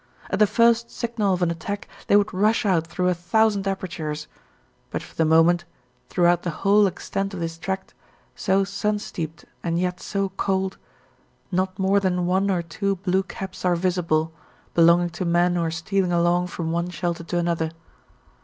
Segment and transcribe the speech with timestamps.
[0.31, 4.27] At the first signal of an attack they would rush out through a thousand apertures;
[4.89, 5.63] but for the moment,
[6.09, 7.93] throughout the whole extent of this tract,
[8.33, 10.79] so sun steeped and yet so cold,
[11.51, 14.33] not more than one or two blue caps are visible,
[14.73, 17.69] belonging to men who are stealing along from one shelter to another.